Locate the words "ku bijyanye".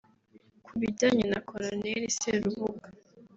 0.65-1.23